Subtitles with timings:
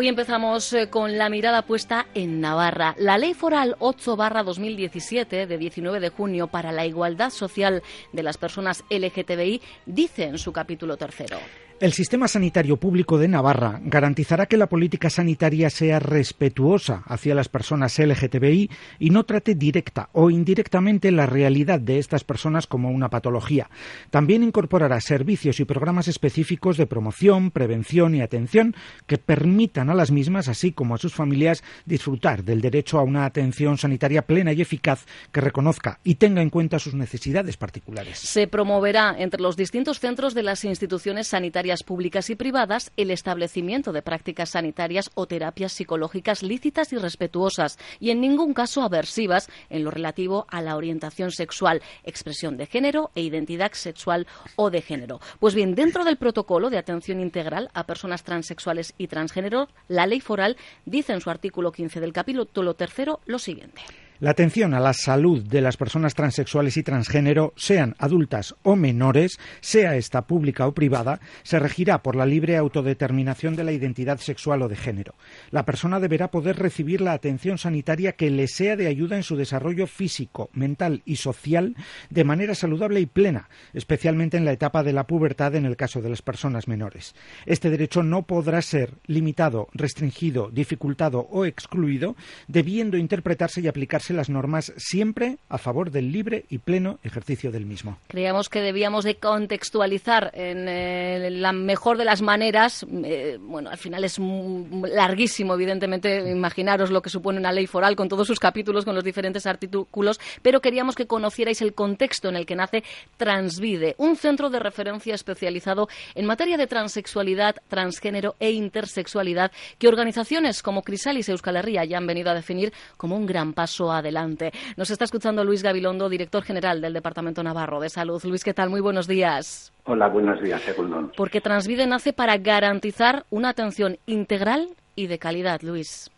[0.00, 2.94] Hoy empezamos eh, con la mirada puesta en Navarra.
[2.96, 8.38] La Ley Foral 8 2017 de 19 de junio para la igualdad social de las
[8.38, 11.36] personas LGTBI dice en su capítulo tercero.
[11.80, 17.48] El sistema sanitario público de Navarra garantizará que la política sanitaria sea respetuosa hacia las
[17.48, 23.08] personas LGTBI y no trate directa o indirectamente la realidad de estas personas como una
[23.08, 23.70] patología.
[24.10, 28.74] También incorporará servicios y programas específicos de promoción, prevención y atención
[29.06, 33.24] que permitan a las mismas, así como a sus familias, disfrutar del derecho a una
[33.24, 38.18] atención sanitaria plena y eficaz que reconozca y tenga en cuenta sus necesidades particulares.
[38.18, 43.92] Se promoverá entre los distintos centros de las instituciones sanitarias públicas y privadas el establecimiento
[43.92, 49.84] de prácticas sanitarias o terapias psicológicas lícitas y respetuosas y en ningún caso aversivas en
[49.84, 55.20] lo relativo a la orientación sexual, expresión de género e identidad sexual o de género.
[55.38, 60.20] Pues bien, dentro del protocolo de atención integral a personas transexuales y transgénero, la ley
[60.20, 63.82] foral dice en su artículo 15 del capítulo tercero lo siguiente.
[64.20, 69.38] La atención a la salud de las personas transexuales y transgénero, sean adultas o menores,
[69.62, 74.60] sea esta pública o privada, se regirá por la libre autodeterminación de la identidad sexual
[74.60, 75.14] o de género.
[75.50, 79.36] La persona deberá poder recibir la atención sanitaria que le sea de ayuda en su
[79.36, 81.74] desarrollo físico, mental y social
[82.10, 86.02] de manera saludable y plena, especialmente en la etapa de la pubertad en el caso
[86.02, 87.14] de las personas menores.
[87.46, 92.16] Este derecho no podrá ser limitado, restringido, dificultado o excluido,
[92.48, 97.66] debiendo interpretarse y aplicarse las normas siempre a favor del libre y pleno ejercicio del
[97.66, 97.98] mismo.
[98.08, 102.86] Creíamos que debíamos de contextualizar en eh, la mejor de las maneras.
[103.04, 108.08] Eh, bueno, al final es larguísimo, evidentemente, imaginaros lo que supone una ley foral con
[108.08, 112.46] todos sus capítulos, con los diferentes artículos, pero queríamos que conocierais el contexto en el
[112.46, 112.84] que nace
[113.16, 120.62] Transvide, un centro de referencia especializado en materia de transexualidad, transgénero e intersexualidad que organizaciones
[120.62, 124.52] como Crisalis Euskal Herria ya han venido a definir como un gran paso a adelante.
[124.76, 128.20] Nos está escuchando Luis Gabilondo, director general del Departamento Navarro de Salud.
[128.24, 128.68] Luis, ¿qué tal?
[128.68, 129.72] Muy buenos días.
[129.84, 131.12] Hola, buenos días, Segundón.
[131.16, 136.10] Porque Transvide nace para garantizar una atención integral y de calidad, Luis.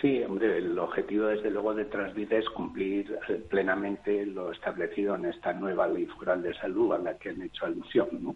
[0.00, 5.26] Sí, hombre, el objetivo desde luego de Transvide es cumplir eh, plenamente lo establecido en
[5.26, 8.34] esta nueva ley foral de salud a la que han hecho alusión, ¿no?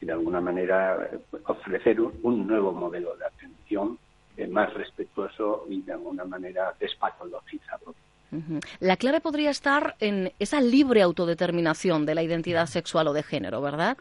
[0.00, 3.98] y de alguna manera eh, ofrecer un, nuevo modelo de atención
[4.36, 7.94] eh, más respetuoso y de alguna manera despatologizado.
[8.80, 13.62] La clave podría estar en esa libre autodeterminación de la identidad sexual o de género,
[13.62, 13.96] ¿verdad?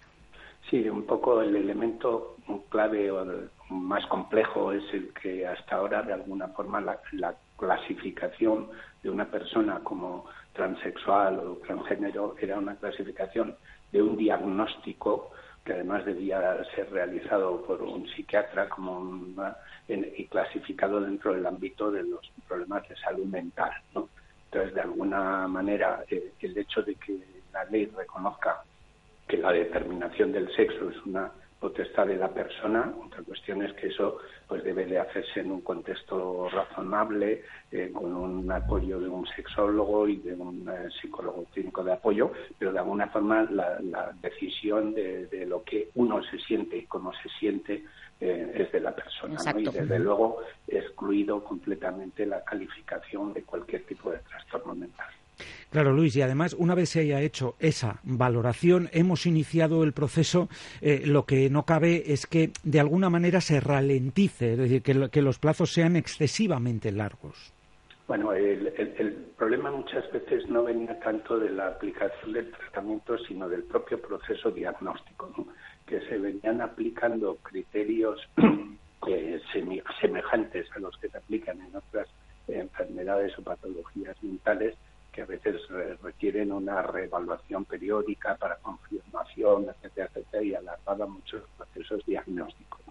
[0.69, 2.35] Sí, un poco el elemento
[2.69, 3.25] clave o
[3.69, 6.99] más complejo es el que hasta ahora, de alguna forma, la,
[7.57, 8.67] clasificación
[9.01, 13.55] de una persona como transexual o transgénero era una clasificación
[13.91, 15.31] de un diagnóstico
[15.65, 19.11] que además debía ser realizado por un psiquiatra como
[19.87, 23.71] y clasificado dentro del ámbito de los problemas de salud mental.
[23.95, 24.07] ¿no?
[24.51, 27.19] Entonces, de alguna manera, eh, el hecho de que
[27.51, 28.63] la ley reconozca
[29.27, 32.93] que la determinación del sexo es una potestad de la persona.
[33.03, 38.15] Otra cuestión es que eso pues debe de hacerse en un contexto razonable, eh, con
[38.15, 42.79] un apoyo de un sexólogo y de un eh, psicólogo clínico de apoyo, pero de
[42.79, 47.83] alguna forma la, decisión de, lo que uno se siente y cómo se siente
[48.19, 49.37] eh, es de la persona.
[49.57, 55.07] Y desde luego excluido completamente la calificación de cualquier tipo de trastorno mental.
[55.69, 60.49] Claro, Luis, y además, una vez se haya hecho esa valoración, hemos iniciado el proceso.
[60.81, 65.21] Eh, lo que no cabe es que, de alguna manera, se ralentice, es decir, que,
[65.21, 67.53] los plazos sean excesivamente largos.
[68.07, 68.71] Bueno, el,
[69.37, 74.49] problema muchas veces no venía tanto de la aplicación del tratamiento, sino del propio proceso
[74.49, 75.29] diagnóstico,
[75.85, 78.19] que se venían aplicando criterios
[80.01, 82.07] semejantes a los que se aplican en otras
[82.47, 84.75] enfermedades o patologías mentales
[85.17, 85.59] que a veces
[86.03, 92.81] requieren una reevaluación periódica para confirmación, etcétera, etcétera, y alargaba muchos procesos diagnósticos.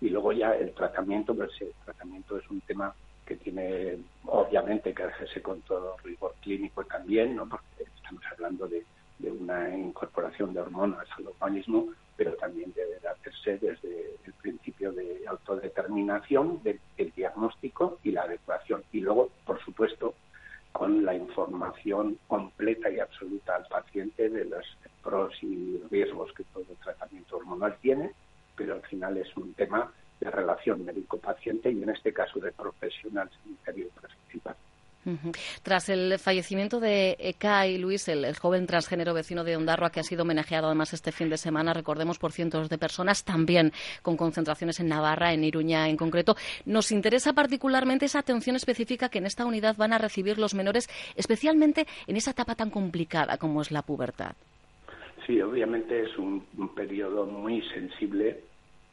[0.00, 2.94] Y luego ya el tratamiento, pues el tratamiento es un tema
[3.26, 7.46] que tiene obviamente que hacerse con todo rigor clínico también, ¿no?
[7.46, 8.86] porque estamos hablando de,
[9.20, 16.62] una incorporación de hormonas al organismo, pero también debe hacerse desde el principio de autodeterminación
[16.62, 16.80] del
[17.14, 18.82] diagnóstico y la adecuación.
[18.90, 20.14] Y luego, por supuesto,
[20.78, 24.64] con la información completa y absoluta al paciente de los
[25.02, 28.12] pros y riesgos que todo tratamiento hormonal tiene,
[28.56, 33.28] pero al final es un tema de relación médico-paciente y en este caso de profesional
[33.42, 33.88] sanitario
[35.62, 40.22] Tras el fallecimiento de Kai Luis, el, joven transgénero vecino de Ondarroa, que ha sido
[40.22, 43.72] homenajeado además este fin de semana, recordemos, por cientos de personas, también
[44.02, 49.18] con concentraciones en Navarra, en Iruña en concreto, nos interesa particularmente esa atención específica que
[49.18, 53.62] en esta unidad van a recibir los menores, especialmente en esa etapa tan complicada como
[53.62, 54.32] es la pubertad.
[55.26, 56.42] Sí, obviamente es un,
[56.74, 58.44] periodo muy sensible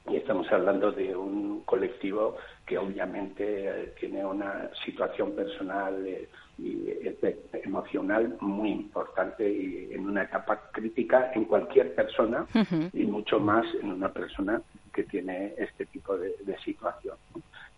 [0.07, 6.89] y estamos hablando de un colectivo que obviamente eh, tiene una situación personal eh, y
[6.89, 12.45] eh, emocional muy importante y en una etapa crítica en cualquier persona
[12.93, 14.61] y mucho más en una persona
[14.93, 17.17] que tiene este tipo de, de situación.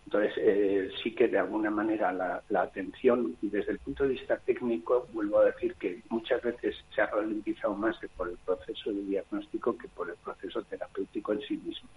[0.08, 5.06] Entonces, eh, sí que de alguna manera la, atención, desde el punto de vista técnico,
[5.12, 9.76] vuelvo a decir que muchas veces se ha ralentizado más por el proceso de diagnóstico
[9.76, 11.90] que por el proceso terapéutico en sí mismo,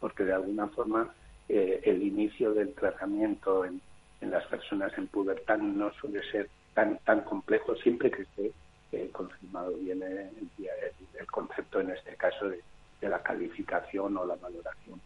[0.00, 1.12] porque de alguna forma
[1.50, 3.82] eh, el inicio del tratamiento en,
[4.22, 8.52] las personas en pubertad no suele ser tan, tan complejo siempre que esté
[8.92, 12.62] eh, confirmado bien el, concepto, en este caso, de,
[13.02, 14.98] la calificación o la valoración.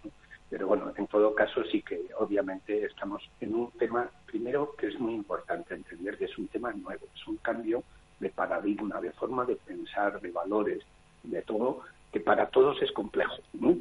[0.58, 4.98] Pero bueno, en todo caso sí que obviamente estamos en un tema, primero, que es
[4.98, 7.84] muy importante entender que es un tema nuevo, es un cambio
[8.18, 10.82] de paradigma, de forma de pensar, de valores,
[11.22, 13.36] de todo, que para todos es complejo,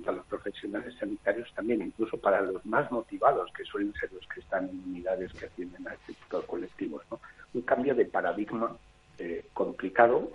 [0.06, 4.42] para los profesionales sanitarios también, incluso para los más motivados, que suelen ser los que
[4.42, 7.02] están en unidades que atienden a este tipo colectivos.
[7.10, 7.20] ¿no?
[7.56, 8.78] Un cambio de paradigma
[9.18, 10.30] eh, complicado,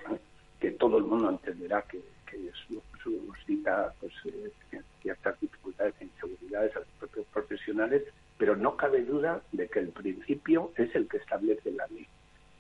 [0.59, 2.37] que todo el mundo entenderá que, que
[3.02, 8.02] suscita pues, eh, ciertas dificultades e inseguridades a los propios profesionales,
[8.38, 12.06] pero no cabe duda de que el principio es el que establece la ley.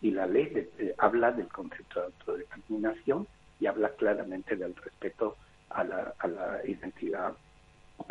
[0.00, 3.26] Y la ley eh, habla del concepto de autodeterminación
[3.60, 5.36] y habla claramente del respeto
[5.70, 7.34] a la identidad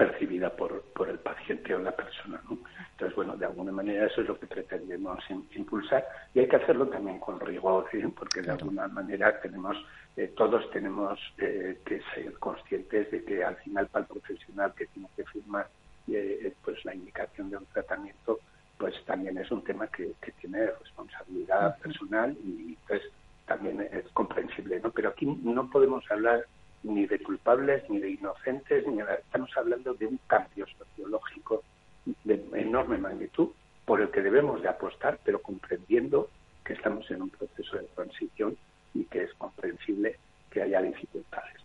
[0.02, 2.42] percibida por, por el paciente o la persona.
[2.50, 5.24] Entonces, bueno, de alguna manera eso es lo que pretendemos
[5.56, 6.04] impulsar
[6.34, 8.10] y hay que hacerlo también con rigor, ¿eh?
[8.18, 9.78] porque de alguna manera tenemos
[10.18, 14.88] eh, todos tenemos eh, que ser conscientes de que al final para el profesional que
[14.88, 15.70] tiene que firmar
[16.12, 18.40] eh, pues la indicación de un tratamiento
[18.80, 23.04] pues también es un tema que, tiene responsabilidad personal y pues
[23.46, 26.46] también es comprensible no pero aquí no podemos hablar
[26.84, 31.64] ni de culpables ni de inocentes ni estamos hablando de un cambio sociológico
[32.24, 33.50] de enorme magnitud
[33.86, 36.30] por el que debemos de apostar pero comprendiendo
[36.64, 38.58] que estamos en un proceso de transición
[38.94, 40.18] y que es comprensible
[40.50, 41.62] que haya dificultades.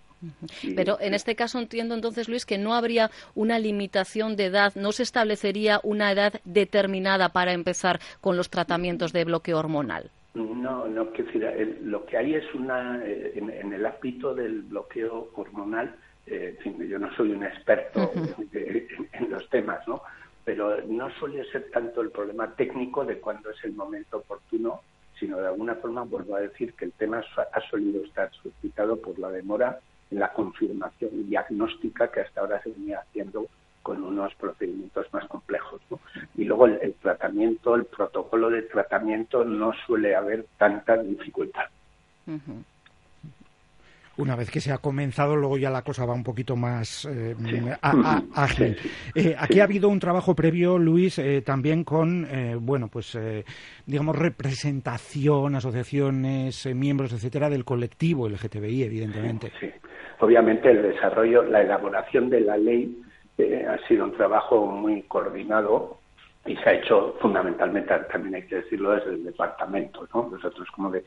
[0.75, 4.93] Pero en este caso entiendo entonces, Luis, que no habría una limitación de edad, no
[4.93, 10.11] se establecería una edad determinada para empezar con los tratamientos de bloqueo hormonal.
[10.37, 15.31] No, no, que decir, lo que hay es una, eh, en, el ámbito del bloqueo
[15.35, 15.97] hormonal,
[16.27, 18.13] eh, yo no soy un experto
[18.53, 20.03] en, los temas, ¿no?
[20.45, 24.83] Pero no suele ser tanto el problema técnico de cuándo es el momento oportuno
[25.19, 29.19] sino de alguna forma vuelvo a decir que el tema ha solido estar suscitado por
[29.19, 29.81] la demora
[30.11, 33.47] en la confirmación diagnóstica que hasta ahora se venía haciendo
[33.87, 35.81] con unos procedimientos más complejos.
[36.35, 41.67] Y luego el, tratamiento, el protocolo de tratamiento no suele haber tanta dificultad.
[44.17, 47.37] Una vez que se ha comenzado, luego ya la cosa va un poquito más eh,
[48.35, 48.77] ágil.
[49.15, 52.27] Eh, aquí ha habido un trabajo previo, Luis, eh, también con,
[52.63, 53.17] bueno, pues,
[53.87, 59.53] digamos, representación, asociaciones, miembros, etcétera, del colectivo LGTBI, evidentemente.
[59.61, 59.71] Sí,
[60.19, 63.06] obviamente el desarrollo, la elaboración de la ley
[63.39, 65.99] ha sido un trabajo muy coordinado
[66.45, 70.29] y se ha hecho fundamentalmente, también hay que decirlo, desde el departamento, ¿no?
[70.31, 71.01] Nosotros como de,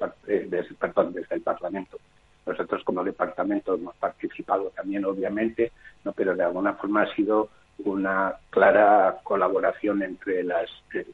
[0.79, 1.97] perdón, desde el Parlamento
[2.49, 5.71] nosotros como departamento hemos participado también, obviamente,
[6.03, 6.13] ¿no?
[6.13, 11.05] pero de alguna forma ha sido una clara colaboración entre las eh,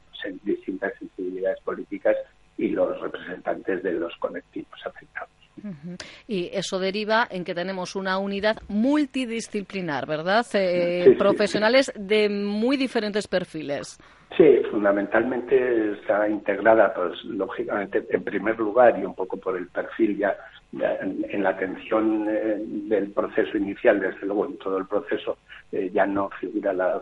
[0.42, 2.16] distintas sensibilidades políticas
[2.56, 5.35] y los representantes de los colectivos afectados.
[6.26, 10.46] Y eso deriva en que tenemos una unidad multidisciplinar, ¿verdad?
[10.54, 13.98] Eh, profesionales de muy diferentes perfiles.
[14.36, 20.18] Sí, fundamentalmente está integrada, pues lógicamente, en primer lugar y un poco por el perfil
[20.18, 20.36] ya
[20.72, 25.38] en, la atención eh, del proceso inicial, desde luego en todo el proceso,
[25.72, 27.00] eh, ya no figura la,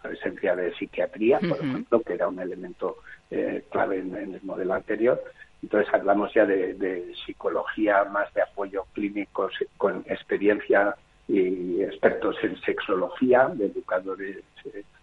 [0.00, 2.98] presencia de psiquiatría, por ejemplo, que era un elemento
[3.30, 5.22] eh, clave en, el modelo anterior.
[5.62, 10.96] Entonces hablamos ya de, psicología más de apoyo clínico con experiencia
[11.28, 14.42] y expertos en sexología, de educadores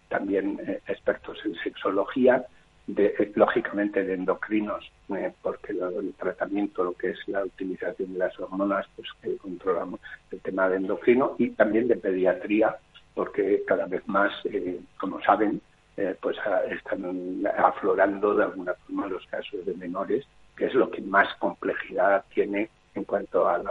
[0.08, 2.44] también expertos en sexología,
[2.86, 8.38] de, lógicamente de endocrinos, eh, porque el tratamiento, lo que es la utilización de las
[8.38, 10.00] hormonas, pues que controlamos
[10.30, 12.76] el tema de endocrino y también de pediatría,
[13.14, 15.60] porque cada vez más, eh, como saben,
[15.96, 16.36] eh, pues
[16.70, 20.26] están aflorando de alguna forma los casos de menores,
[20.56, 23.64] que es lo que más complejidad tiene en cuanto al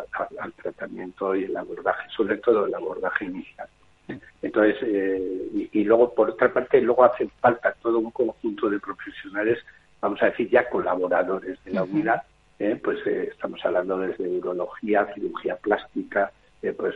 [0.62, 3.68] tratamiento y el abordaje, sobre todo el abordaje inicial.
[4.42, 9.60] Entonces, eh, y, luego, por otra parte, luego hace falta todo un conjunto de profesionales,
[10.02, 12.24] vamos a decir, ya colaboradores de la unidad,
[12.58, 16.32] eh, pues eh, estamos hablando desde urología, cirugía plástica,
[16.76, 16.96] pues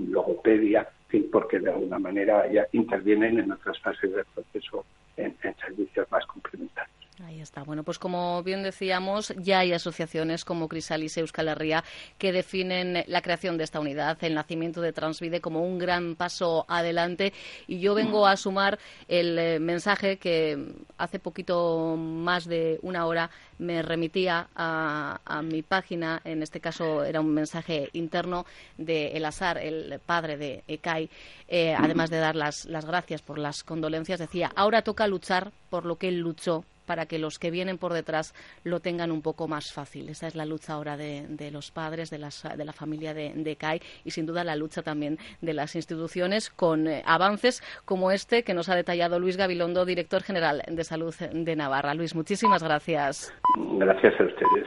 [0.00, 0.88] logopedia,
[1.30, 4.84] porque de alguna manera ya intervienen en otras fases del proceso
[5.16, 7.05] en servicios más complementarios.
[7.24, 7.62] Ahí está.
[7.62, 11.82] Bueno, pues como bien decíamos, ya hay asociaciones como Crisalis y Euskal Herria
[12.18, 16.66] que definen la creación de esta unidad, el nacimiento de Transvide, como un gran paso
[16.68, 17.32] adelante.
[17.68, 23.30] Y yo vengo a sumar el eh, mensaje que hace poquito más de una hora
[23.58, 26.20] me remitía a, mi página.
[26.22, 28.44] En este caso era un mensaje interno
[28.76, 31.08] de El Azar, el padre de Ekai.
[31.48, 35.96] Eh, además de dar las gracias por las condolencias, decía, ahora toca luchar por lo
[35.96, 39.72] que él luchó para que los que vienen por detrás lo tengan un poco más
[39.72, 40.08] fácil.
[40.08, 43.82] Esa es la lucha ahora de, los padres, de, de, la familia de, de, CAI
[44.04, 48.54] y sin duda la lucha también de las instituciones con eh, avances como este que
[48.54, 51.94] nos ha detallado Luis Gabilondo, director general de Salud de Navarra.
[51.94, 53.34] Luis, muchísimas gracias.
[53.78, 54.66] Gracias a ustedes.